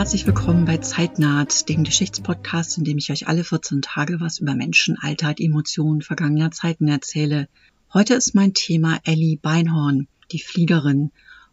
[0.00, 4.54] herzlich willkommen bei Zeitnaht, dem Geschichtspodcast, in dem ich euch alle 14 Tage was über
[4.54, 7.48] Menschen, Alltag, Emotionen vergangener Zeiten erzähle.
[7.92, 11.10] Heute ist mein Thema Ellie Beinhorn, die Fliegerin.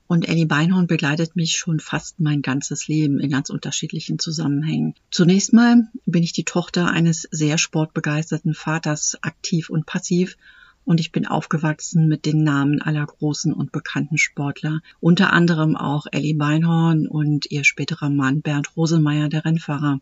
[0.08, 4.96] Und Ellie Beinhorn begleitet mich schon fast mein ganzes Leben in ganz unterschiedlichen Zusammenhängen.
[5.12, 10.38] Zunächst mal bin ich die Tochter eines sehr sportbegeisterten Vaters, aktiv und passiv
[10.88, 16.06] und ich bin aufgewachsen mit den Namen aller großen und bekannten Sportler, unter anderem auch
[16.14, 20.00] Ellie Beinhorn und ihr späterer Mann Bernd Rosemeyer, der Rennfahrer.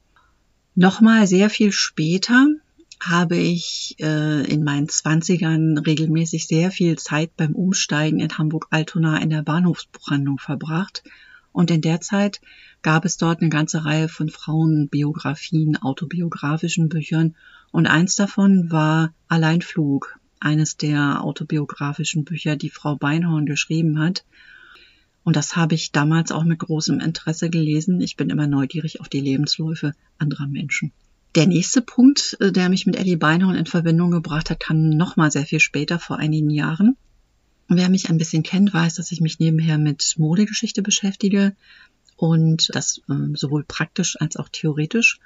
[0.76, 2.46] Nochmal sehr viel später
[3.02, 9.32] habe ich äh, in meinen Zwanzigern regelmäßig sehr viel Zeit beim Umsteigen in Hamburg-Altona in
[9.32, 11.04] der Bahnhofsbuchhandlung verbracht.
[11.52, 12.42] Und in der Zeit
[12.84, 17.36] gab es dort eine ganze Reihe von Frauenbiografien, autobiografischen Büchern.
[17.72, 24.24] Und eins davon war Alleinflug eines der autobiografischen Bücher, die Frau Beinhorn geschrieben hat.
[25.24, 28.00] Und das habe ich damals auch mit großem Interesse gelesen.
[28.00, 30.92] Ich bin immer neugierig auf die Lebensläufe anderer Menschen.
[31.34, 35.32] Der nächste Punkt, äh, der mich mit Ellie Beinhorn in Verbindung gebracht hat, kam nochmal
[35.32, 36.96] sehr viel später, vor einigen Jahren.
[37.68, 41.56] Wer mich ein bisschen kennt, weiß, dass ich mich nebenher mit Modegeschichte beschäftige
[42.16, 45.20] und das äh, sowohl praktisch als auch theoretisch.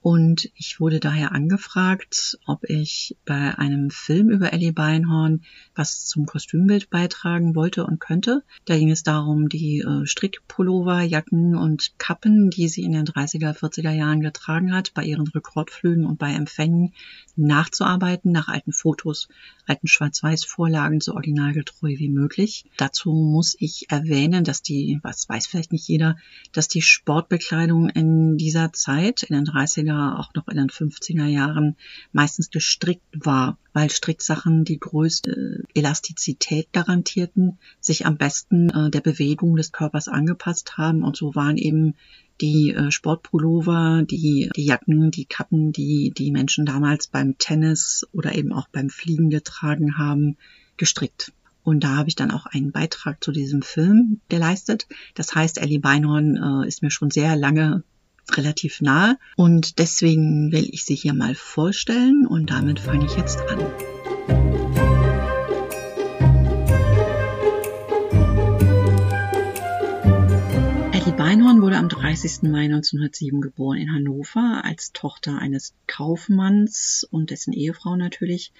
[0.00, 5.42] Und ich wurde daher angefragt, ob ich bei einem Film über Ellie Beinhorn
[5.74, 8.44] was zum Kostümbild beitragen wollte und könnte.
[8.64, 13.54] Da ging es darum, die äh, Strickpullover, Jacken und Kappen, die sie in den 30er,
[13.54, 16.94] 40er Jahren getragen hat, bei ihren Rekordflügen und bei Empfängen
[17.36, 19.28] nachzuarbeiten nach alten Fotos,
[19.68, 22.64] alten Schwarz-Weiß-Vorlagen so originalgetreu wie möglich.
[22.76, 26.16] Dazu muss ich erwähnen, dass die, was weiß vielleicht nicht jeder,
[26.52, 31.76] dass die Sportbekleidung in dieser Zeit, in den 30er auch noch in den 50er Jahren
[32.12, 39.56] meistens gestrickt war, weil Stricksachen die größte Elastizität garantierten, sich am besten äh, der Bewegung
[39.56, 41.94] des Körpers angepasst haben und so waren eben
[42.40, 48.34] die äh, Sportpullover, die, die Jacken, die Kappen, die die Menschen damals beim Tennis oder
[48.34, 50.36] eben auch beim Fliegen getragen haben,
[50.76, 51.32] gestrickt.
[51.64, 54.86] Und da habe ich dann auch einen Beitrag zu diesem Film geleistet.
[55.14, 57.82] Das heißt, Ellie Beinhorn äh, ist mir schon sehr lange
[58.32, 63.40] relativ nahe und deswegen will ich sie hier mal vorstellen und damit fange ich jetzt
[63.40, 63.97] an.
[71.88, 72.42] Am 30.
[72.42, 78.52] Mai 1907 geboren in Hannover als Tochter eines Kaufmanns und dessen Ehefrau natürlich.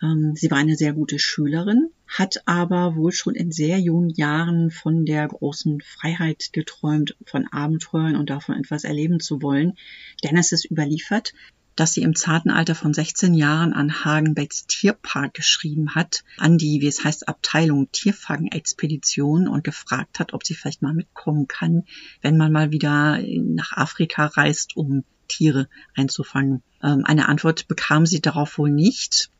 [0.00, 4.70] Ähm, sie war eine sehr gute Schülerin, hat aber wohl schon in sehr jungen Jahren
[4.70, 9.76] von der großen Freiheit geträumt, von Abenteuern und davon etwas erleben zu wollen.
[10.22, 11.32] Denn es ist überliefert,
[11.80, 16.82] dass sie im zarten Alter von 16 Jahren an Hagenbecks Tierpark geschrieben hat, an die,
[16.82, 21.84] wie es heißt, Abteilung Tierfangen-Expedition und gefragt hat, ob sie vielleicht mal mitkommen kann,
[22.20, 26.62] wenn man mal wieder nach Afrika reist, um Tiere einzufangen.
[26.82, 29.30] Ähm, eine Antwort bekam sie darauf wohl nicht.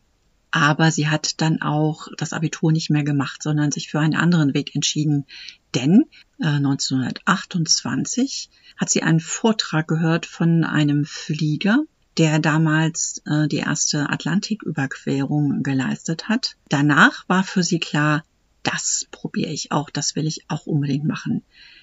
[0.50, 4.54] Aber sie hat dann auch das Abitur nicht mehr gemacht, sondern sich für einen anderen
[4.54, 5.26] Weg entschieden.
[5.74, 6.06] Denn
[6.40, 11.84] äh, 1928 hat sie einen Vortrag gehört von einem Flieger,
[12.18, 16.56] der damals äh, die erste Atlantiküberquerung geleistet hat.
[16.68, 18.24] Danach war für sie klar,
[18.62, 21.42] das probiere ich auch, das will ich auch unbedingt machen.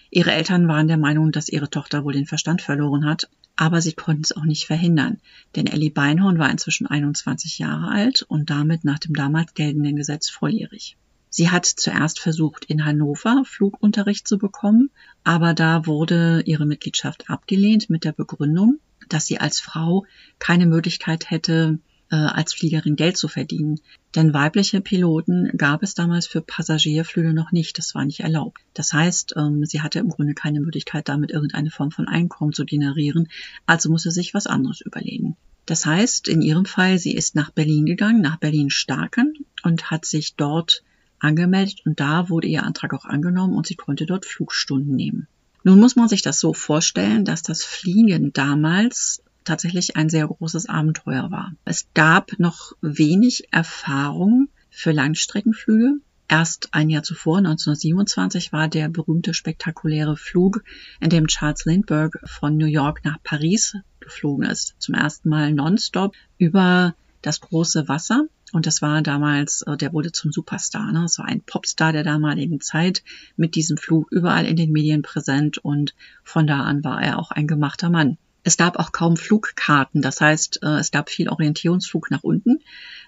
[0.09, 3.93] Ihre Eltern waren der Meinung, dass ihre Tochter wohl den Verstand verloren hat, aber sie
[3.93, 5.19] konnten es auch nicht verhindern,
[5.55, 10.29] denn Ellie Beinhorn war inzwischen 21 Jahre alt und damit nach dem damals geltenden Gesetz
[10.29, 10.95] volljährig.
[11.29, 14.91] Sie hat zuerst versucht, in Hannover Flugunterricht zu bekommen,
[15.23, 20.05] aber da wurde ihre Mitgliedschaft abgelehnt mit der Begründung, dass sie als Frau
[20.39, 21.79] keine Möglichkeit hätte,
[22.09, 23.79] äh, als Fliegerin Geld zu verdienen.
[24.15, 27.77] Denn weibliche Piloten gab es damals für Passagierflüge noch nicht.
[27.77, 28.61] Das war nicht erlaubt.
[28.73, 32.65] Das heißt, ähm, sie hatte im Grunde keine Möglichkeit, damit irgendeine Form von Einkommen zu
[32.65, 33.27] generieren.
[33.65, 35.35] Also musste sich was anderes überlegen.
[35.65, 39.33] Das heißt, in ihrem Fall, sie ist nach Berlin gegangen, nach Berlin-Starken
[39.63, 40.83] und hat sich dort
[41.19, 45.27] angemeldet und da wurde ihr Antrag auch angenommen und sie konnte dort Flugstunden nehmen.
[45.67, 50.69] Nun muss man sich das so vorstellen, dass das Fliegen damals tatsächlich ein sehr großes
[50.69, 51.51] Abenteuer war.
[51.65, 55.95] Es gab noch wenig Erfahrung für Langstreckenflüge.
[56.29, 60.63] Erst ein Jahr zuvor, 1927, war der berühmte spektakuläre Flug,
[61.01, 64.73] in dem Charles Lindbergh von New York nach Paris geflogen ist.
[64.79, 68.23] Zum ersten Mal nonstop über das große Wasser.
[68.53, 70.91] Und das war damals, äh, der wurde zum Superstar.
[70.91, 71.01] Ne?
[71.01, 73.03] Das war ein Popstar der damaligen Zeit
[73.35, 77.31] mit diesem Flug überall in den Medien präsent und von da an war er auch
[77.31, 78.17] ein gemachter Mann.
[78.43, 82.59] Es gab auch kaum Flugkarten, das heißt, äh, es gab viel Orientierungsflug nach unten.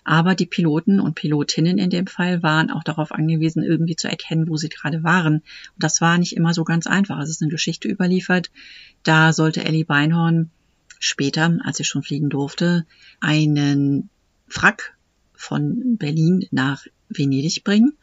[0.04, 4.50] Aber die Piloten und Pilotinnen in dem Fall waren auch darauf angewiesen, irgendwie zu erkennen,
[4.50, 5.36] wo sie gerade waren.
[5.36, 5.44] Und
[5.78, 7.20] das war nicht immer so ganz einfach.
[7.20, 8.52] Es ist eine Geschichte überliefert.
[9.04, 10.52] Da sollte Ellie Beinhorn
[11.00, 12.86] später, als sie schon fliegen durfte,
[13.22, 14.10] einen
[14.48, 14.98] Wrack
[15.40, 17.94] von Berlin nach Venedig bringen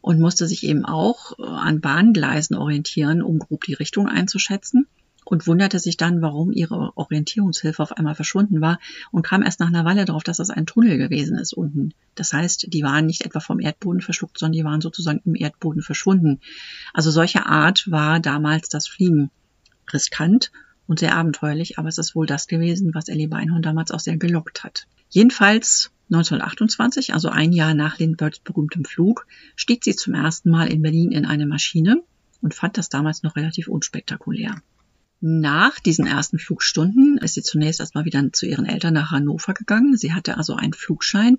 [0.00, 4.86] und musste sich eben auch äh, an Bahngleisen orientieren, um grob die Richtung einzuschätzen
[5.24, 8.78] und wunderte sich dann, warum ihre Orientierungshilfe auf einmal verschwunden war
[9.10, 11.94] und kam erst nach einer Weile darauf, dass das ein Tunnel gewesen ist unten.
[12.14, 15.82] Das heißt, die waren nicht etwa vom Erdboden verschluckt, sondern die waren sozusagen im Erdboden
[15.82, 16.40] verschwunden.
[16.92, 19.30] Also solche Art war damals das Fliegen
[19.92, 20.50] riskant
[20.86, 24.16] und sehr abenteuerlich, aber es ist wohl das gewesen, was Ellie Beinhorn damals auch sehr
[24.16, 24.86] gelockt hat.
[25.08, 29.26] Jedenfalls 1928, also ein Jahr nach Lindberghs berühmtem Flug,
[29.56, 32.02] stieg sie zum ersten Mal in Berlin in eine Maschine
[32.42, 34.56] und fand das damals noch relativ unspektakulär.
[35.20, 39.96] Nach diesen ersten Flugstunden ist sie zunächst erstmal wieder zu ihren Eltern nach Hannover gegangen.
[39.96, 41.38] Sie hatte also einen Flugschein,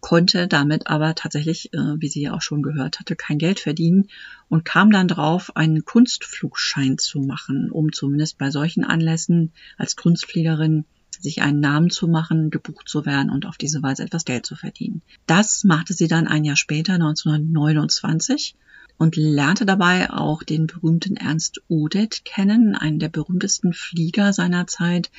[0.00, 4.08] konnte damit aber tatsächlich, äh, wie sie ja auch schon gehört hatte, kein Geld verdienen
[4.48, 10.84] und kam dann drauf, einen Kunstflugschein zu machen, um zumindest bei solchen Anlässen als Kunstfliegerin
[11.22, 14.56] sich einen Namen zu machen, gebucht zu werden und auf diese Weise etwas Geld zu
[14.56, 15.02] verdienen.
[15.26, 18.56] Das machte sie dann ein Jahr später, 1929,
[18.98, 25.10] und lernte dabei auch den berühmten Ernst Udet kennen, einen der berühmtesten Flieger seiner Zeit,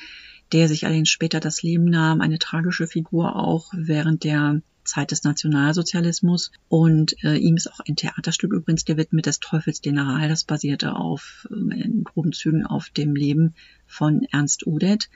[0.52, 5.24] der sich allerdings später das Leben nahm, eine tragische Figur auch während der Zeit des
[5.24, 6.52] Nationalsozialismus.
[6.68, 10.28] Und äh, ihm ist auch ein Theaterstück übrigens gewidmet, des Teufels General.
[10.28, 13.54] Das basierte auf, äh, in groben Zügen auf dem Leben
[13.86, 15.08] von Ernst Udet.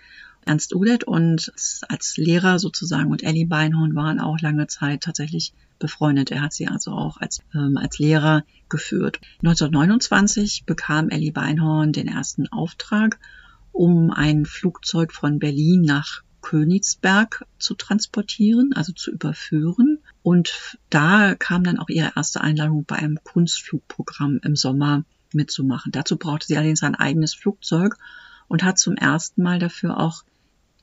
[0.48, 1.52] Ernst Udet und
[1.88, 6.30] als Lehrer sozusagen und Ellie Beinhorn waren auch lange Zeit tatsächlich befreundet.
[6.30, 9.20] Er hat sie also auch als, ähm, als Lehrer geführt.
[9.42, 13.18] 1929 bekam Ellie Beinhorn den ersten Auftrag,
[13.72, 19.98] um ein Flugzeug von Berlin nach Königsberg zu transportieren, also zu überführen.
[20.22, 25.92] Und da kam dann auch ihre erste Einladung bei einem Kunstflugprogramm im Sommer mitzumachen.
[25.92, 27.96] Dazu brauchte sie allerdings ein eigenes Flugzeug
[28.48, 30.24] und hat zum ersten Mal dafür auch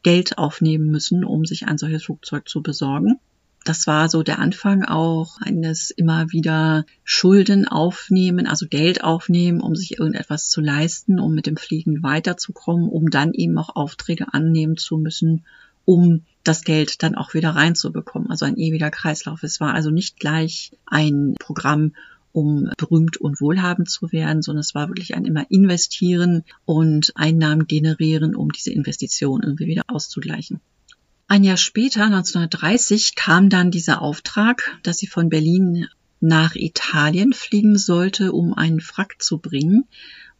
[0.05, 3.19] Geld aufnehmen müssen, um sich ein solches Flugzeug zu besorgen.
[3.63, 9.75] Das war so der Anfang auch eines immer wieder Schulden aufnehmen, also Geld aufnehmen, um
[9.75, 14.77] sich irgendetwas zu leisten, um mit dem Fliegen weiterzukommen, um dann eben auch Aufträge annehmen
[14.77, 15.43] zu müssen,
[15.85, 18.29] um das Geld dann auch wieder reinzubekommen.
[18.29, 19.41] Also ein ewiger Kreislauf.
[19.41, 21.93] Es war also nicht gleich ein Programm,
[22.35, 27.65] um berühmt und wohlhabend zu werden, sondern es war wirklich ein immer investieren und Einnahmen
[27.65, 30.59] generieren, um diese Investition irgendwie wieder auszugleichen.
[31.27, 35.87] Ein Jahr später, 1930, kam dann dieser Auftrag, dass sie von Berlin
[36.19, 39.85] nach Italien fliegen sollte, um einen Frack zu bringen.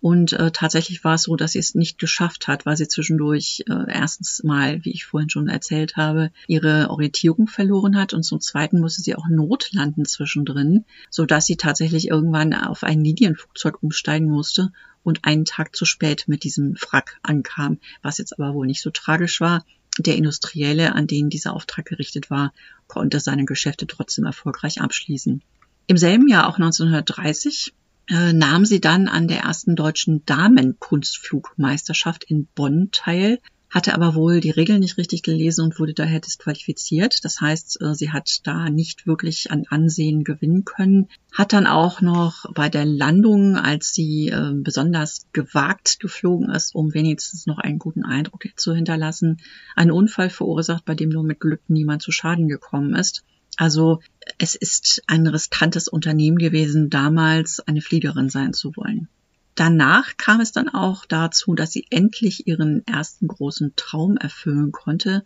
[0.02, 3.64] Und äh, tatsächlich war es so, dass sie es nicht geschafft hat, weil sie zwischendurch
[3.68, 8.40] äh, erstens mal, wie ich vorhin schon erzählt habe, ihre Orientierung verloren hat und zum
[8.40, 14.30] Zweiten musste sie auch notlanden zwischendrin, so dass sie tatsächlich irgendwann auf ein Linienflugzeug umsteigen
[14.30, 14.72] musste
[15.04, 18.90] und einen Tag zu spät mit diesem Wrack ankam, was jetzt aber wohl nicht so
[18.90, 19.66] tragisch war.
[19.98, 22.54] Der Industrielle, an den dieser Auftrag gerichtet war,
[22.88, 25.42] konnte seine Geschäfte trotzdem erfolgreich abschließen.
[25.88, 27.75] Im selben Jahr, auch 1930, äh,
[28.08, 33.40] nahm sie dann an der ersten deutschen Damenkunstflugmeisterschaft in Bonn teil,
[33.76, 37.26] hatte aber wohl die Regeln nicht richtig gelesen und wurde daher disqualifiziert.
[37.26, 41.10] Das heißt, äh, sie hat da nicht wirklich an Ansehen gewinnen können.
[41.34, 46.94] Hat dann auch noch bei der Landung, als sie äh, besonders gewagt geflogen ist, um
[46.94, 49.42] wenigstens noch einen guten Eindruck zu hinterlassen,
[49.76, 53.26] einen Unfall verursacht, bei dem nur mit Glück niemand zu Schaden gekommen ist.
[53.58, 54.02] Also
[54.38, 59.08] es ist ein riskantes Unternehmen gewesen, damals eine Fliegerin sein zu wollen.
[59.56, 65.24] Danach kam es dann auch dazu, dass sie endlich ihren ersten großen Traum erfüllen konnte,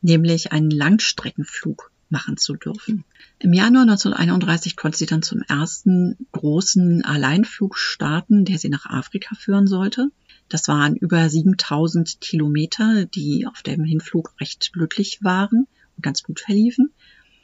[0.00, 3.04] nämlich einen Langstreckenflug machen zu dürfen.
[3.40, 9.34] Im Januar 1931 konnte sie dann zum ersten großen Alleinflug starten, der sie nach Afrika
[9.34, 10.08] führen sollte.
[10.48, 16.40] Das waren über 7000 Kilometer, die auf dem Hinflug recht glücklich waren und ganz gut
[16.40, 16.92] verliefen.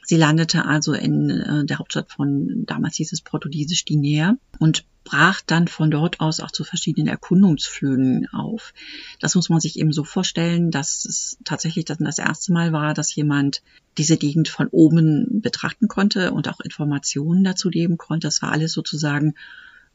[0.05, 5.41] Sie landete also in äh, der Hauptstadt von, damals hieß es Portugiesisch Guinea und brach
[5.45, 8.73] dann von dort aus auch zu verschiedenen Erkundungsflügen auf.
[9.19, 12.93] Das muss man sich eben so vorstellen, dass es tatsächlich das, das erste Mal war,
[12.93, 13.61] dass jemand
[13.97, 18.27] diese Gegend von oben betrachten konnte und auch Informationen dazu geben konnte.
[18.27, 19.35] Das war alles sozusagen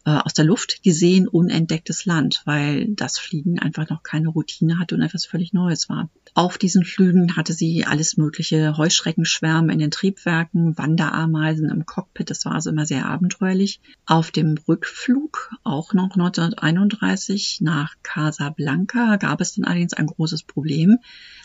[0.07, 4.95] äh, aus der Luft gesehen unentdecktes Land, weil das Fliegen einfach noch keine Routine hatte
[4.95, 6.09] und etwas völlig Neues war.
[6.33, 12.45] Auf diesen Flügen hatte sie alles mögliche Heuschreckenschwärme in den Triebwerken, Wanderameisen im Cockpit, das
[12.45, 13.81] war also immer sehr abenteuerlich.
[14.07, 20.99] Auf dem Rückflug, auch noch 1931 nach Casablanca, gab es dann allerdings ein großes Problem,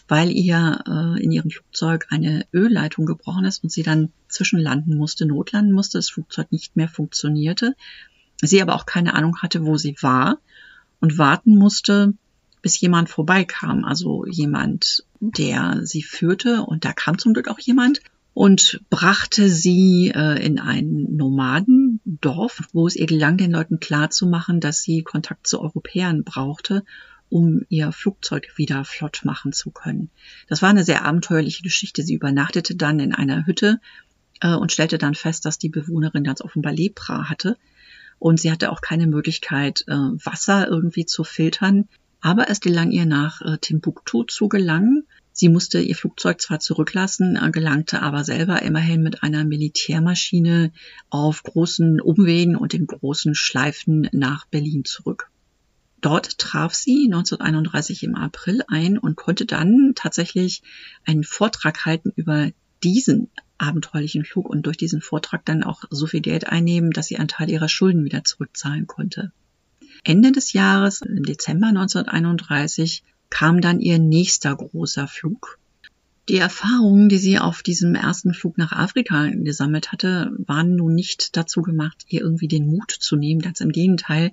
[0.07, 5.25] weil ihr äh, in ihrem Flugzeug eine Ölleitung gebrochen ist und sie dann zwischenlanden musste,
[5.25, 7.75] notlanden musste, das Flugzeug nicht mehr funktionierte
[8.41, 10.39] sie aber auch keine Ahnung hatte, wo sie war
[10.99, 12.13] und warten musste,
[12.61, 18.01] bis jemand vorbeikam, also jemand, der sie führte und da kam zum Glück auch jemand
[18.33, 24.81] und brachte sie äh, in ein Nomadendorf, wo es ihr gelang, den Leuten klarzumachen, dass
[24.81, 26.83] sie Kontakt zu Europäern brauchte,
[27.29, 30.09] um ihr Flugzeug wieder flott machen zu können.
[30.47, 32.03] Das war eine sehr abenteuerliche Geschichte.
[32.03, 33.79] Sie übernachtete dann in einer Hütte
[34.41, 37.57] äh, und stellte dann fest, dass die Bewohnerin ganz offenbar Lepra hatte
[38.25, 41.87] und sie hatte auch keine Möglichkeit, äh, Wasser irgendwie zu filtern.
[42.21, 45.05] Aber es gelang ihr nach äh, Timbuktu zu gelangen.
[45.31, 50.71] Sie musste ihr Flugzeug zwar zurücklassen, äh, gelangte aber selber immerhin mit einer Militärmaschine
[51.11, 55.29] auf großen Umwegen und in großen Schleifen nach Berlin zurück.
[56.01, 60.63] Dort traf sie 1931 im April ein und konnte dann tatsächlich
[61.05, 62.49] einen Vortrag halten über
[62.83, 67.17] diesen abenteuerlichen Flug und durch diesen Vortrag dann auch so viel Geld einnehmen, dass sie
[67.17, 69.31] einen Teil ihrer Schulden wieder zurückzahlen konnte.
[70.03, 75.59] Ende des Jahres, im Dezember 1931, kam dann ihr nächster großer Flug.
[76.27, 81.37] Die Erfahrungen, die sie auf diesem ersten Flug nach Afrika gesammelt hatte, waren nun nicht
[81.37, 83.41] dazu gemacht, ihr irgendwie den Mut zu nehmen.
[83.41, 84.31] Ganz im Gegenteil,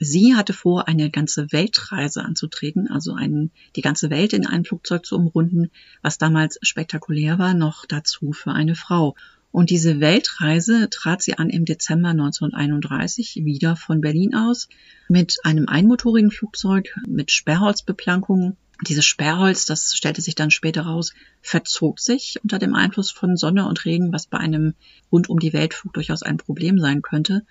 [0.00, 5.04] Sie hatte vor, eine ganze Weltreise anzutreten, also einen, die ganze Welt in einem Flugzeug
[5.04, 5.70] zu umrunden,
[6.02, 9.16] was damals spektakulär war, noch dazu für eine Frau.
[9.50, 14.68] Und diese Weltreise trat sie an im Dezember 1931 wieder von Berlin aus
[15.08, 18.56] mit einem einmotorigen Flugzeug mit Sperrholzbeplankung.
[18.86, 23.66] Dieses Sperrholz, das stellte sich dann später raus, verzog sich unter dem Einfluss von Sonne
[23.66, 24.74] und Regen, was bei einem
[25.10, 27.44] rund um die Weltflug durchaus ein Problem sein könnte.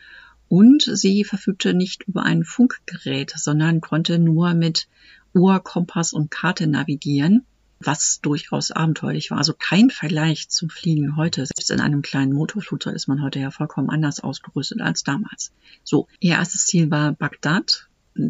[0.50, 4.88] Und sie verfügte nicht über ein Funkgerät, sondern konnte nur mit
[5.34, 7.46] Uhr, Kompass und Karte navigieren,
[7.80, 9.38] was durchaus abenteuerlich war.
[9.38, 11.46] Also kein Vergleich zum Fliegen heute.
[11.46, 15.52] Selbst in einem kleinen Motorflugzeug ist man heute ja vollkommen anders ausgerüstet als damals.
[15.84, 17.88] So, ihr erstes Ziel war Bagdad.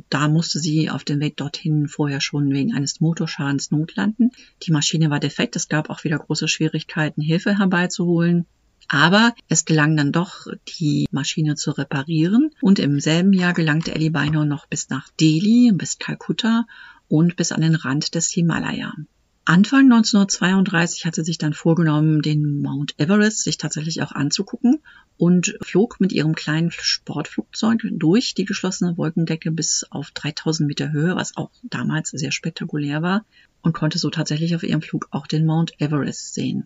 [0.09, 4.31] Da musste sie auf dem Weg dorthin vorher schon wegen eines Motorschadens notlanden.
[4.63, 5.55] Die Maschine war defekt.
[5.55, 8.45] Es gab auch wieder große Schwierigkeiten, Hilfe herbeizuholen.
[8.87, 10.47] Aber es gelang dann doch,
[10.79, 12.51] die Maschine zu reparieren.
[12.61, 16.65] Und im selben Jahr gelangte Ellie Beinhorn noch bis nach Delhi, bis Kalkutta
[17.07, 18.93] und bis an den Rand des Himalaya.
[19.49, 24.79] Anfang 1932 hat sie sich dann vorgenommen, den Mount Everest sich tatsächlich auch anzugucken
[25.15, 31.15] und flog mit ihrem kleinen Sportflugzeug durch die geschlossene Wolkendecke bis auf 3000 Meter Höhe,
[31.15, 33.23] was auch damals sehr spektakulär war
[33.61, 36.65] und konnte so tatsächlich auf ihrem Flug auch den Mount Everest sehen.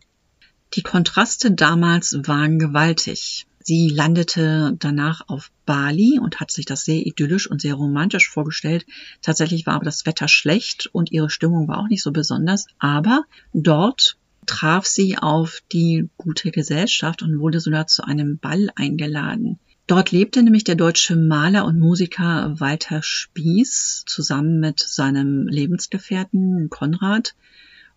[0.74, 3.46] Die Kontraste damals waren gewaltig.
[3.64, 8.86] Sie landete danach auf Bali und hat sich das sehr idyllisch und sehr romantisch vorgestellt.
[9.22, 12.68] Tatsächlich war aber das Wetter schlecht und ihre Stimmung war auch nicht so besonders.
[12.80, 13.24] Aber
[13.54, 19.60] dort traf sie auf die gute Gesellschaft und wurde sogar zu einem Ball eingeladen.
[19.88, 27.36] Dort lebte nämlich der deutsche Maler und Musiker Walter Spieß zusammen mit seinem Lebensgefährten Konrad.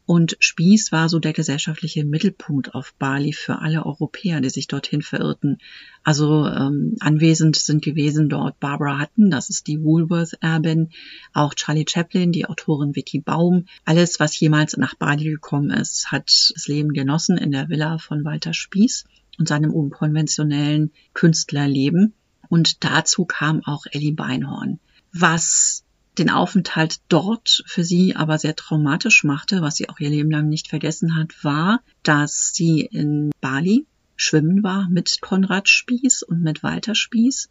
[0.06, 5.00] Und Spieß war so der gesellschaftliche Mittelpunkt auf Bali für alle Europäer, die sich dorthin
[5.00, 5.58] verirrten.
[6.02, 10.90] Also ähm, anwesend sind gewesen dort Barbara Hutton, das ist die Woolworth-Erbin,
[11.32, 13.64] auch Charlie Chaplin, die Autorin Vicky Baum.
[13.86, 18.24] Alles, was jemals nach Bali gekommen ist, hat das Leben genossen in der Villa von
[18.24, 19.04] Walter Spieß
[19.38, 22.12] und seinem unkonventionellen Künstlerleben.
[22.50, 24.80] Und dazu kam auch Ellie Beinhorn.
[25.12, 25.83] Was
[26.18, 30.48] den Aufenthalt dort für sie aber sehr traumatisch machte, was sie auch ihr Leben lang
[30.48, 36.62] nicht vergessen hat, war, dass sie in Bali schwimmen war mit Konrad Spieß und mit
[36.62, 37.50] Walter Spieß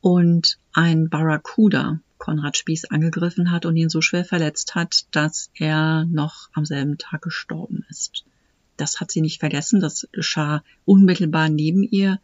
[0.00, 6.04] und ein Barracuda Konrad Spieß angegriffen hat und ihn so schwer verletzt hat, dass er
[6.04, 8.24] noch am selben Tag gestorben ist.
[8.76, 12.20] Das hat sie nicht vergessen, das geschah unmittelbar neben ihr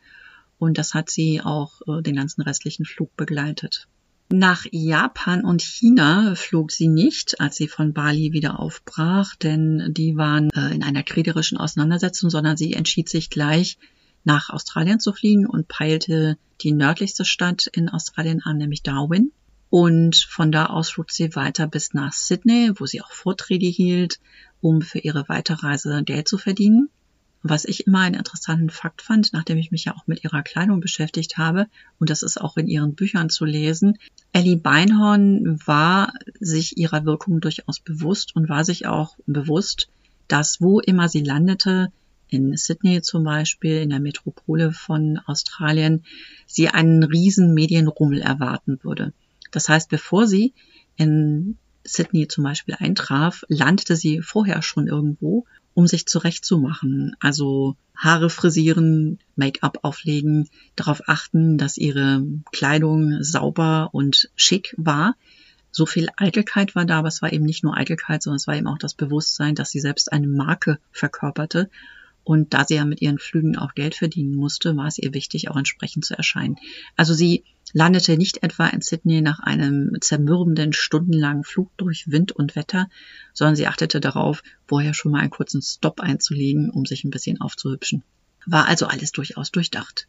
[0.59, 3.87] und das hat sie auch äh, den ganzen restlichen Flug begleitet.
[4.31, 10.17] Nach Japan und China flog sie nicht, als sie von Bali wieder aufbrach, denn die
[10.17, 13.79] waren äh, in einer kriegerischen Auseinandersetzung, sondern sie entschied sich gleich,
[14.25, 19.33] nach Australien zu fliegen und peilte die nördlichste Stadt in Australien an, nämlich Darwin.
[19.71, 24.21] Und von da aus flog sie weiter bis nach Sydney, wo sie auch Vorträge hielt,
[24.61, 26.91] um für ihre Weiterreise Geld zu verdienen.
[27.43, 30.81] Was ich immer einen interessanten Fakt fand, nachdem ich mich ja auch mit ihrer Kleidung
[30.81, 31.67] beschäftigt habe,
[31.99, 33.99] und das ist auch in ihren Büchern zu lesen,
[34.33, 39.89] Ellie Beinhorn war sich ihrer Wirkung durchaus bewusst und war sich auch bewusst,
[40.27, 41.93] dass wo immer sie landete,
[42.29, 46.05] in Sydney zum Beispiel, in der Metropole von Australien,
[46.47, 49.15] sie einen riesen Medienrummel erwarten würde.
[49.51, 50.53] Das heißt, bevor sie
[50.97, 55.47] in Sydney zum Beispiel eintraf, landete sie vorher schon irgendwo,
[55.79, 57.15] um sich zurechtzumachen.
[57.21, 65.15] Also Haare frisieren, Make-up auflegen, darauf achten, dass ihre Kleidung sauber und schick war.
[65.71, 68.57] So viel Eitelkeit war da, aber es war eben nicht nur Eitelkeit, sondern es war
[68.57, 71.71] eben auch das Bewusstsein, dass sie selbst eine Marke verkörperte
[72.25, 75.49] und da sie ja mit ihren Flügen auch Geld verdienen musste, war es ihr wichtig,
[75.49, 76.57] auch entsprechend zu erscheinen.
[76.97, 82.57] Also sie landete nicht etwa in Sydney nach einem zermürbenden stundenlangen Flug durch Wind und
[82.57, 82.89] Wetter,
[83.35, 87.41] sondern sie achtete darauf, vorher schon mal einen kurzen Stopp einzulegen, um sich ein bisschen
[87.41, 88.03] aufzuhübschen.
[88.47, 90.07] War also alles durchaus durchdacht.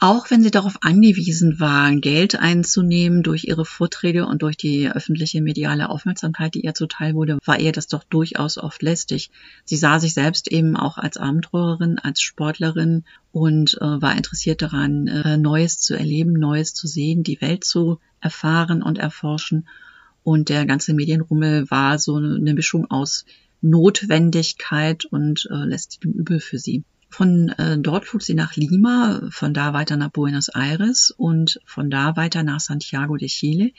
[0.00, 5.42] Auch wenn sie darauf angewiesen waren, Geld einzunehmen durch ihre Vorträge und durch die öffentliche
[5.42, 9.32] mediale Aufmerksamkeit, die ihr zuteil wurde, war ihr das doch durchaus oft lästig.
[9.64, 13.02] Sie sah sich selbst eben auch als Abenteurerin, als Sportlerin
[13.32, 17.98] und äh, war interessiert daran, äh, Neues zu erleben, Neues zu sehen, die Welt zu
[18.20, 19.66] erfahren und erforschen.
[20.22, 23.24] Und der ganze Medienrummel war so eine Mischung aus
[23.62, 26.84] Notwendigkeit und äh, lästigem Übel für sie.
[27.08, 31.90] Von äh, dort flog sie nach Lima, von da weiter nach Buenos Aires und von
[31.90, 33.72] da weiter nach Santiago de Chile.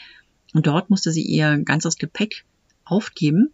[0.53, 2.45] Und dort musste sie ihr ganzes Gepäck
[2.83, 3.51] aufgeben,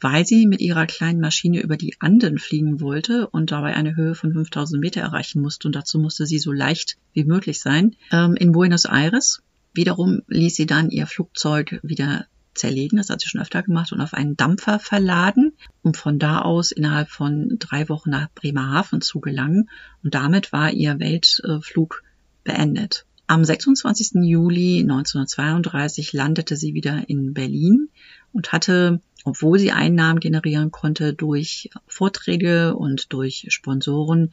[0.00, 4.14] weil sie mit ihrer kleinen Maschine über die Anden fliegen wollte und dabei eine Höhe
[4.14, 5.68] von 5000 Meter erreichen musste.
[5.68, 7.94] Und dazu musste sie so leicht wie möglich sein.
[8.10, 9.42] Ähm, in Buenos Aires
[9.74, 14.00] wiederum ließ sie dann ihr Flugzeug wieder zerlegen, das hat sie schon öfter gemacht, und
[14.00, 19.20] auf einen Dampfer verladen, um von da aus innerhalb von drei Wochen nach Bremerhaven zu
[19.20, 19.68] gelangen.
[20.02, 22.02] Und damit war ihr Weltflug
[22.44, 23.06] beendet.
[23.26, 24.22] Am 26.
[24.22, 27.88] Juli 1932 landete sie wieder in Berlin
[28.32, 34.32] und hatte, obwohl sie Einnahmen generieren konnte durch Vorträge und durch Sponsoren,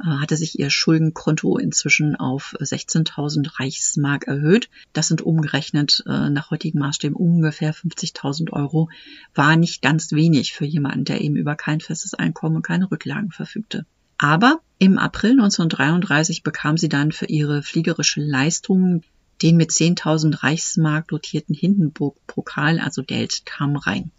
[0.00, 4.68] hatte sich ihr Schuldenkonto inzwischen auf 16.000 Reichsmark erhöht.
[4.92, 8.88] Das sind umgerechnet äh, nach heutigen Maßstäben ungefähr 50.000 Euro.
[9.34, 13.30] War nicht ganz wenig für jemanden, der eben über kein festes Einkommen und keine Rücklagen
[13.30, 13.86] verfügte.
[14.18, 19.02] Aber im April 1933 bekam sie dann für ihre fliegerische Leistung
[19.42, 24.12] den mit 10.000 Reichsmark dotierten Hindenburg-Pokal, also Geld, kam rein.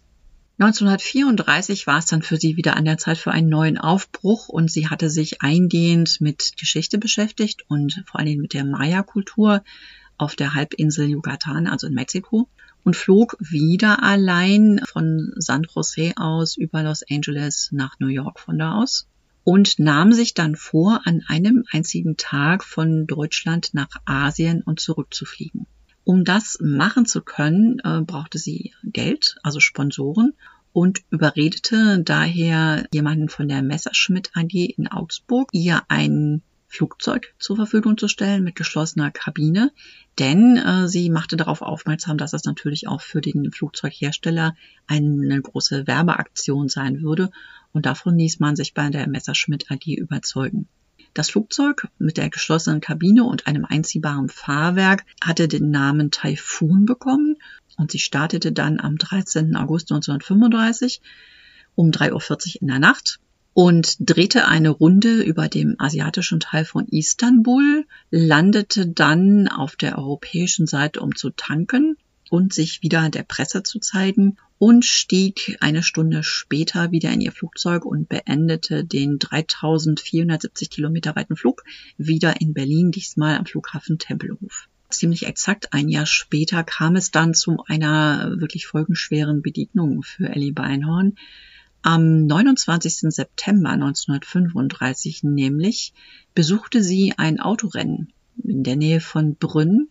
[0.58, 4.70] 1934 war es dann für sie wieder an der Zeit für einen neuen Aufbruch und
[4.70, 9.64] sie hatte sich eingehend mit Geschichte beschäftigt und vor allen Dingen mit der Maya-Kultur
[10.16, 12.48] auf der Halbinsel Yucatan, also in Mexiko,
[12.84, 18.56] und flog wieder allein von San Jose aus über Los Angeles nach New York von
[18.56, 19.08] da aus
[19.42, 25.66] und nahm sich dann vor, an einem einzigen Tag von Deutschland nach Asien und zurückzufliegen.
[26.04, 30.34] Um das machen zu können, äh, brauchte sie Geld, also Sponsoren,
[30.72, 37.96] und überredete daher jemanden von der Messerschmitt AG in Augsburg, ihr ein Flugzeug zur Verfügung
[37.96, 39.70] zu stellen mit geschlossener Kabine,
[40.18, 44.56] denn äh, sie machte darauf aufmerksam, dass das natürlich auch für den Flugzeughersteller
[44.88, 47.30] eine große Werbeaktion sein würde
[47.72, 50.68] und davon ließ man sich bei der Messerschmitt AG überzeugen.
[51.14, 57.36] Das Flugzeug mit der geschlossenen Kabine und einem einziehbaren Fahrwerk hatte den Namen Typhoon bekommen
[57.76, 59.54] und sie startete dann am 13.
[59.54, 61.00] August 1935
[61.76, 63.20] um 3.40 Uhr in der Nacht
[63.52, 70.66] und drehte eine Runde über dem asiatischen Teil von Istanbul, landete dann auf der europäischen
[70.66, 71.96] Seite, um zu tanken
[72.34, 77.30] und sich wieder der Presse zu zeigen und stieg eine Stunde später wieder in ihr
[77.30, 81.62] Flugzeug und beendete den 3470 Kilometer weiten Flug
[81.96, 84.68] wieder in Berlin, diesmal am Flughafen Tempelhof.
[84.90, 90.52] Ziemlich exakt ein Jahr später kam es dann zu einer wirklich folgenschweren Begegnung für Ellie
[90.52, 91.14] Beinhorn.
[91.82, 93.14] Am 29.
[93.14, 95.92] September 1935 nämlich
[96.34, 99.88] besuchte sie ein Autorennen in der Nähe von Brünn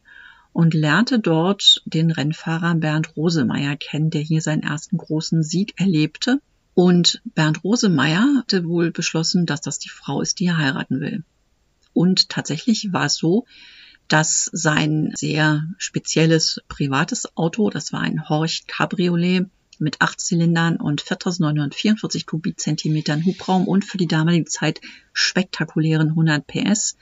[0.54, 6.39] und lernte dort den Rennfahrer Bernd Rosemeyer kennen, der hier seinen ersten großen Sieg erlebte.
[6.76, 11.24] Und Bernd Rosemeyer hatte wohl beschlossen, dass das die Frau ist, die er heiraten will.
[11.94, 13.46] Und tatsächlich war es so,
[14.08, 19.46] dass sein sehr spezielles privates Auto, das war ein Horch Cabriolet
[19.80, 24.82] mit acht Zylindern und 4.944 Kubikzentimetern Hubraum und für die damalige Zeit
[25.13, 26.98] spektakulären 100 PS,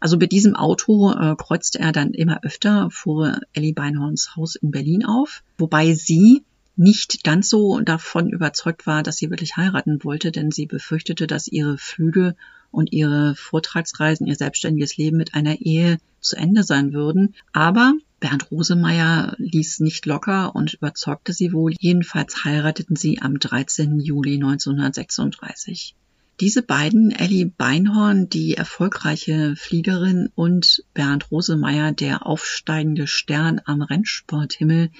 [0.00, 4.70] also mit diesem Auto äh, kreuzte er dann immer öfter vor Ellie Beinhorns Haus in
[4.70, 6.42] Berlin auf, wobei sie
[6.76, 11.46] nicht ganz so davon überzeugt war, dass sie wirklich heiraten wollte, denn sie befürchtete, dass
[11.46, 12.34] ihre Flüge
[12.70, 17.34] und ihre Vortragsreisen, ihr selbstständiges Leben mit einer Ehe zu Ende sein würden.
[17.52, 21.74] Aber Bernd Rosemeyer ließ nicht locker und überzeugte sie wohl.
[21.78, 24.00] Jedenfalls heirateten sie am 13.
[24.00, 25.94] Juli 1936.
[26.40, 34.90] Diese beiden, Ellie Beinhorn, die erfolgreiche Fliegerin und Bernd Rosemeyer, der aufsteigende Stern am Rennsporthimmel,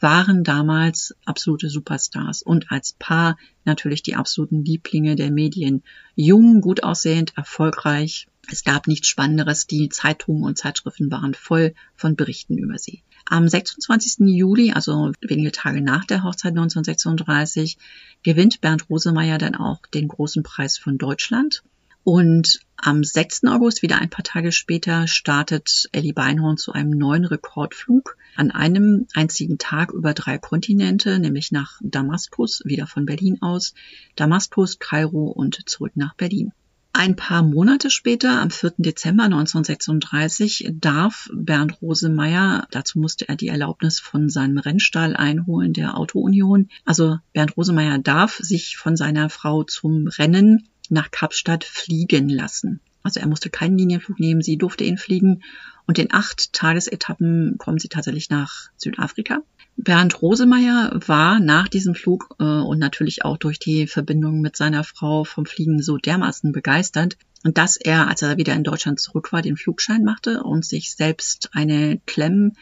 [0.00, 5.84] waren damals absolute Superstars und als Paar natürlich die absoluten Lieblinge der Medien.
[6.16, 8.26] Jung, gut aussehend, erfolgreich.
[8.50, 9.68] Es gab nichts Spannenderes.
[9.68, 13.04] Die Zeitungen und Zeitschriften waren voll von Berichten über sie.
[13.30, 14.26] Am 26.
[14.26, 17.76] Juli, also wenige Tage nach der Hochzeit 1936,
[18.22, 21.62] gewinnt Bernd Rosemeyer dann auch den großen Preis von Deutschland.
[22.04, 23.44] Und am 6.
[23.44, 29.06] August, wieder ein paar Tage später, startet Ellie Beinhorn zu einem neuen Rekordflug an einem
[29.12, 33.74] einzigen Tag über drei Kontinente, nämlich nach Damaskus, wieder von Berlin aus,
[34.16, 36.52] Damaskus, Kairo und zurück nach Berlin.
[36.92, 38.74] Ein paar Monate später, am 4.
[38.78, 45.96] Dezember 1936, darf Bernd Rosemeyer, dazu musste er die Erlaubnis von seinem Rennstall einholen, der
[45.96, 46.68] Autounion.
[46.84, 52.80] Also Bernd Rosemeyer darf sich von seiner Frau zum Rennen nach Kapstadt fliegen lassen.
[53.02, 55.42] Also er musste keinen Linienflug nehmen, sie durfte ihn fliegen.
[55.86, 59.38] Und in acht Tagesetappen kommen sie tatsächlich nach Südafrika.
[59.80, 64.82] Bernd Rosemeyer war nach diesem Flug äh, und natürlich auch durch die Verbindung mit seiner
[64.82, 69.40] Frau vom Fliegen so dermaßen begeistert, dass er, als er wieder in Deutschland zurück war,
[69.40, 72.54] den Flugschein machte und sich selbst eine Clem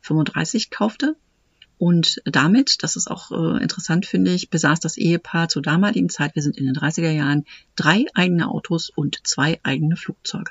[0.00, 1.14] 35 kaufte.
[1.78, 6.34] Und damit, das ist auch äh, interessant, finde ich, besaß das Ehepaar zur damaligen Zeit,
[6.34, 7.44] wir sind in den 30er Jahren,
[7.76, 10.50] drei eigene Autos und zwei eigene Flugzeuge.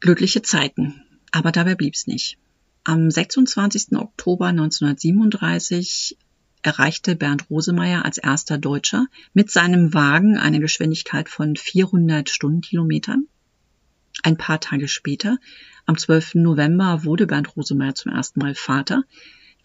[0.00, 1.02] Glückliche Zeiten.
[1.30, 2.36] Aber dabei blieb's nicht.
[2.84, 3.96] Am 26.
[3.96, 6.18] Oktober 1937
[6.62, 13.28] erreichte Bernd Rosemeyer als erster Deutscher mit seinem Wagen eine Geschwindigkeit von 400 Stundenkilometern.
[14.24, 15.38] Ein paar Tage später,
[15.86, 16.34] am 12.
[16.34, 19.04] November, wurde Bernd Rosemeyer zum ersten Mal Vater,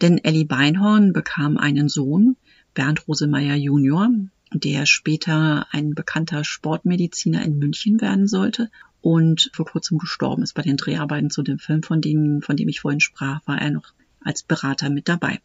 [0.00, 2.36] denn Ellie Beinhorn bekam einen Sohn,
[2.72, 4.10] Bernd Rosemeyer Junior,
[4.54, 10.62] der später ein bekannter Sportmediziner in München werden sollte und vor kurzem gestorben ist bei
[10.62, 13.92] den Dreharbeiten zu dem Film, von dem, von dem ich vorhin sprach, war er noch
[14.20, 15.40] als Berater mit dabei.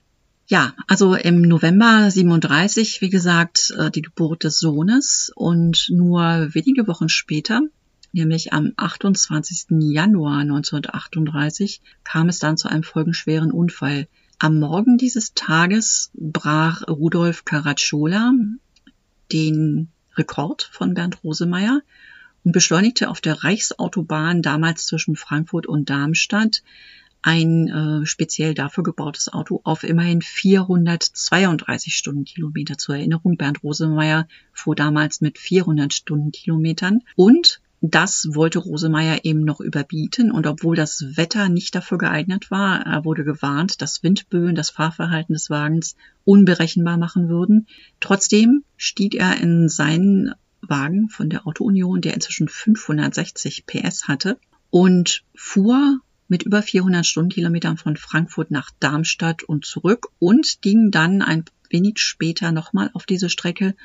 [0.48, 6.88] Ja, also im November 37, wie gesagt, äh, die Geburt des Sohnes und nur wenige
[6.88, 7.62] Wochen später,
[8.12, 9.80] nämlich am 28.
[9.80, 14.08] Januar 1938, kam es dann zu einem folgenschweren Unfall.
[14.38, 18.34] Am Morgen dieses Tages brach Rudolf Caracciola
[19.32, 21.82] den Rekord von Bernd Rosemeyer
[22.44, 26.64] und beschleunigte auf der Reichsautobahn damals zwischen Frankfurt und Darmstadt
[27.24, 32.78] ein äh, speziell dafür gebautes Auto auf immerhin 432 Stundenkilometer.
[32.78, 39.60] Zur Erinnerung, Bernd Rosemeyer fuhr damals mit 400 Stundenkilometern und das wollte Rosemeyer eben noch
[39.60, 44.70] überbieten und obwohl das Wetter nicht dafür geeignet war, er wurde gewarnt, dass Windböen das
[44.70, 47.68] Fahrverhalten des Wagens unberechenbar machen würden.
[48.00, 50.34] Trotzdem stieg er in seinen
[50.70, 54.38] Wagen von der Autounion, der inzwischen 560 PS hatte
[54.70, 61.22] und fuhr mit über 400 Stundenkilometern von Frankfurt nach Darmstadt und zurück und ging dann
[61.22, 63.76] ein wenig später nochmal auf diese Strecke,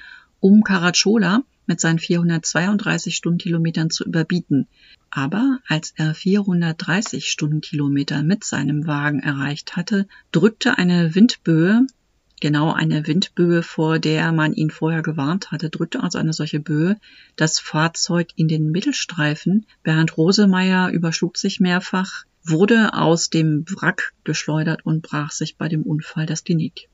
[0.40, 4.66] um Caracciola mit seinen 432 Stundenkilometern zu überbieten.
[5.10, 11.86] Aber als er 430 Stundenkilometer mit seinem Wagen erreicht hatte, drückte eine Windböe
[12.40, 16.96] genau eine Windböe, vor der man ihn vorher gewarnt hatte, drückte also eine solche Böe
[17.36, 19.66] das Fahrzeug in den Mittelstreifen.
[19.82, 25.82] Bernd Rosemeyer überschlug sich mehrfach, wurde aus dem Wrack geschleudert und brach sich bei dem
[25.82, 26.88] Unfall das Genick.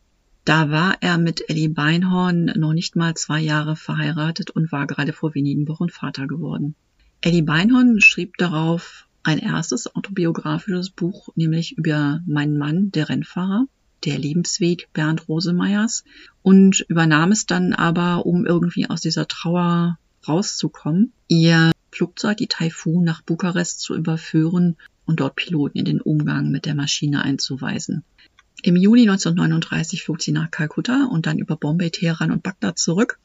[0.45, 5.13] Da war er mit Ellie Beinhorn noch nicht mal zwei Jahre verheiratet und war gerade
[5.13, 6.75] vor wenigen Wochen Vater geworden.
[7.23, 13.67] Ellie Beinhorn schrieb darauf ein erstes autobiografisches Buch, nämlich über meinen Mann, der Rennfahrer
[14.05, 16.05] der Lebensweg Bernd Rosemeyers
[16.43, 23.05] und übernahm es dann aber, um irgendwie aus dieser Trauer rauszukommen, ihr Flugzeug, die Taifun,
[23.05, 28.05] nach Bukarest zu überführen und dort Piloten in den Umgang mit der Maschine einzuweisen.
[28.63, 33.19] Im Juli 1939 flog sie nach Kalkutta und dann über Bombay, Teheran und Bagdad zurück.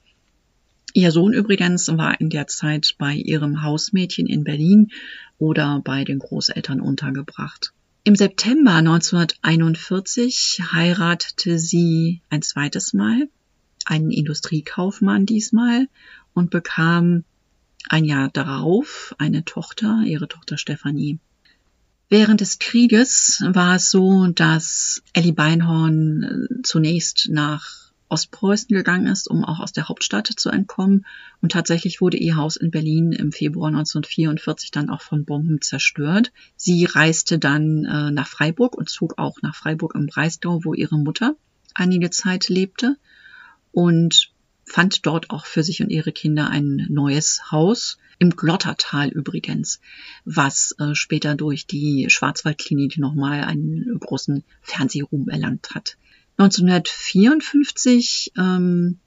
[0.93, 4.91] Ihr Sohn übrigens war in der Zeit bei ihrem Hausmädchen in Berlin
[5.37, 7.73] oder bei den Großeltern untergebracht.
[8.03, 13.29] Im September 1941 heiratete sie ein zweites Mal,
[13.85, 15.88] einen Industriekaufmann diesmal,
[16.33, 17.25] und bekam
[17.89, 21.19] ein Jahr darauf eine Tochter, ihre Tochter Stephanie.
[22.07, 29.30] Während des Krieges war es so, dass Ellie Beinhorn äh, zunächst nach Ostpreußen gegangen ist,
[29.30, 31.06] um auch aus der Hauptstadt zu entkommen.
[31.41, 36.32] Und tatsächlich wurde ihr Haus in Berlin im Februar 1944 dann auch von Bomben zerstört.
[36.56, 40.98] Sie reiste dann äh, nach Freiburg und zog auch nach Freiburg im Breisgau, wo ihre
[40.98, 41.36] Mutter
[41.76, 42.98] einige Zeit lebte
[43.72, 44.32] und
[44.65, 49.80] fand dort auch für sich und ihre Kinder ein neues Haus im Glottertal übrigens,
[50.26, 55.98] was äh, später durch die Schwarzwaldklinik nochmal einen großen Fernsehruhm erlangt hat.
[56.39, 58.99] 1954 ähm,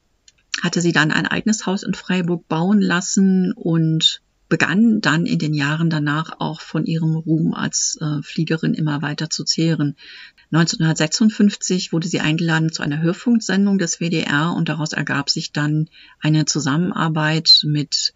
[0.62, 5.55] hatte sie dann ein eigenes Haus in Freiburg bauen lassen und begann dann in den
[5.55, 9.97] Jahren danach auch von ihrem Ruhm als äh, Fliegerin immer weiter zu zehren.
[10.51, 15.88] 1956 wurde sie eingeladen zu einer Hörfunksendung des WDR und daraus ergab sich dann
[16.21, 18.12] eine Zusammenarbeit mit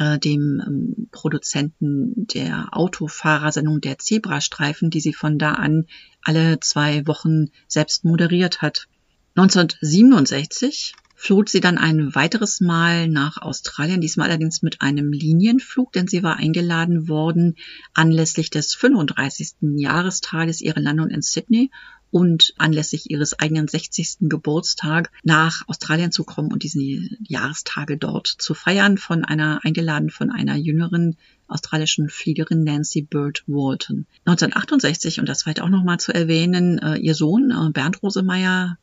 [0.00, 5.86] äh, dem ähm, Produzenten der Autofahrersendung der Zebrastreifen, die sie von da an
[6.22, 8.88] alle zwei Wochen selbst moderiert hat.
[9.36, 16.08] 1967 flog sie dann ein weiteres Mal nach Australien, diesmal allerdings mit einem Linienflug, denn
[16.08, 17.56] sie war eingeladen worden
[17.92, 19.56] anlässlich des 35.
[19.76, 21.70] Jahrestages ihrer Landung in Sydney
[22.10, 24.18] und anlässlich ihres eigenen 60.
[24.20, 26.80] Geburtstag nach Australien zu kommen und diese
[27.22, 34.06] Jahrestage dort zu feiern, von einer, eingeladen von einer jüngeren australischen Fliegerin Nancy Bird Walton.
[34.24, 38.76] 1968, und das war auch nochmal zu erwähnen, äh, ihr Sohn äh, Bernd Rosemeyer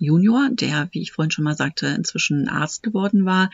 [0.00, 3.50] Junior, der, wie ich vorhin schon mal sagte, inzwischen Arzt geworden war,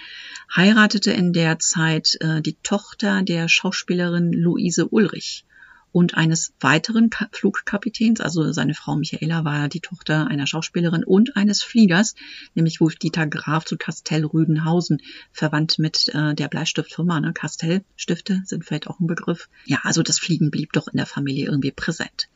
[0.55, 5.45] heiratete in der Zeit äh, die Tochter der Schauspielerin Luise Ulrich
[5.93, 11.63] und eines weiteren Flugkapitäns, also seine Frau Michaela war die Tochter einer Schauspielerin und eines
[11.63, 12.15] Fliegers,
[12.55, 17.33] nämlich Wolf-Dieter Graf zu Castell-Rüdenhausen, verwandt mit äh, der Bleistiftfirma, ne?
[17.33, 19.49] Castell-Stifte sind vielleicht auch ein Begriff.
[19.65, 22.29] Ja, also das Fliegen blieb doch in der Familie irgendwie präsent.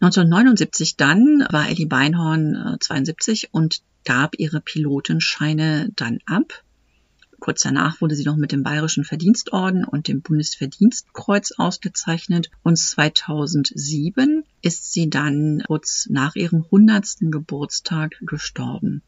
[0.00, 6.64] 1979 dann war Ellie Beinhorn äh, 72 und gab ihre Pilotenscheine dann ab
[7.42, 14.44] Kurz danach wurde sie noch mit dem Bayerischen Verdienstorden und dem Bundesverdienstkreuz ausgezeichnet und 2007
[14.60, 17.16] ist sie dann kurz nach ihrem 100.
[17.32, 19.02] Geburtstag gestorben.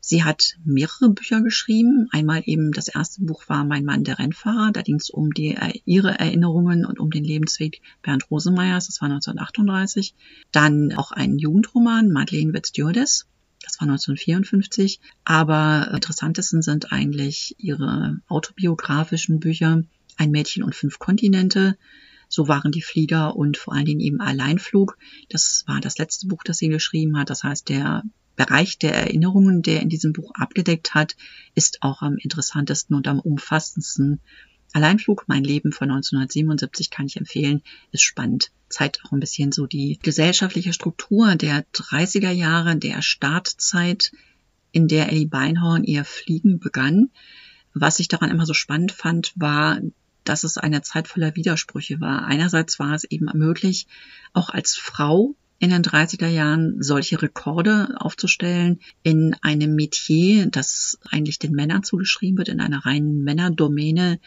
[0.00, 2.08] Sie hat mehrere Bücher geschrieben.
[2.10, 4.72] Einmal eben das erste Buch war Mein Mann der Rennfahrer.
[4.72, 8.88] Da ging es um die, ihre Erinnerungen und um den Lebensweg Bernd Rosemeyers.
[8.88, 10.16] Das war 1938.
[10.50, 13.26] Dann auch ein Jugendroman, Madeleine wird Stewardess.
[13.64, 15.00] Das war 1954.
[15.24, 19.82] Aber interessantesten sind eigentlich ihre autobiografischen Bücher
[20.16, 21.76] Ein Mädchen und fünf Kontinente.
[22.28, 24.96] So waren die Flieger und vor allen Dingen eben Alleinflug.
[25.28, 27.30] Das war das letzte Buch, das sie geschrieben hat.
[27.30, 28.02] Das heißt, der
[28.36, 31.16] Bereich der Erinnerungen, der in diesem Buch abgedeckt hat,
[31.54, 34.20] ist auch am interessantesten und am umfassendsten
[34.74, 38.50] Alleinflug, mein Leben von 1977 kann ich empfehlen, ist spannend.
[38.68, 44.10] Zeigt auch ein bisschen so die gesellschaftliche Struktur der 30er Jahre, der Startzeit,
[44.72, 47.10] in der Ellie Beinhorn ihr Fliegen begann.
[47.72, 49.78] Was ich daran immer so spannend fand, war,
[50.24, 52.24] dass es eine Zeit voller Widersprüche war.
[52.26, 53.86] Einerseits war es eben möglich,
[54.32, 61.38] auch als Frau in den 30er Jahren solche Rekorde aufzustellen in einem Metier, das eigentlich
[61.38, 64.18] den Männern zugeschrieben wird, in einer reinen Männerdomäne,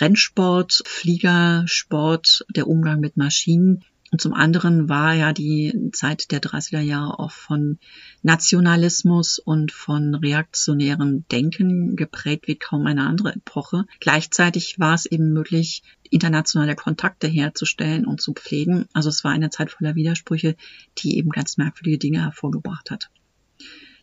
[0.00, 3.84] Rennsport, Fliegersport, der Umgang mit Maschinen.
[4.10, 7.78] Und zum anderen war ja die Zeit der 30er Jahre auch von
[8.22, 13.84] Nationalismus und von reaktionärem Denken geprägt wie kaum eine andere Epoche.
[14.00, 18.86] Gleichzeitig war es eben möglich, internationale Kontakte herzustellen und zu pflegen.
[18.94, 20.56] Also es war eine Zeit voller Widersprüche,
[20.98, 23.10] die eben ganz merkwürdige Dinge hervorgebracht hat.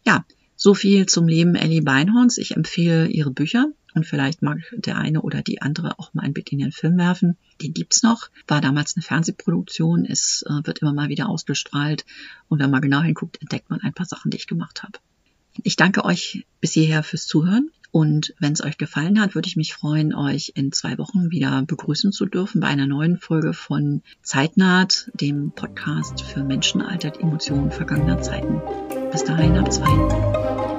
[0.06, 0.24] Ja,
[0.56, 2.38] so viel zum Leben Ellie Beinhorns.
[2.38, 6.34] Ich empfehle ihre Bücher und vielleicht mag der eine oder die andere auch mal einen
[6.34, 7.38] Blick in den Film werfen.
[7.62, 12.06] Den gibt's noch, war damals eine Fernsehproduktion, es äh, wird immer mal wieder ausgestrahlt
[12.48, 15.00] und wenn man genau hinguckt, entdeckt man ein paar Sachen, die ich gemacht habe.
[15.64, 19.56] Ich danke euch bis hierher fürs Zuhören und wenn es euch gefallen hat, würde ich
[19.56, 24.02] mich freuen, euch in zwei Wochen wieder begrüßen zu dürfen bei einer neuen Folge von
[24.22, 28.62] Zeitnaht, dem Podcast für Menschen, Altert, Emotionen vergangener Zeiten.
[29.14, 30.75] Bis dahin, habt's fein.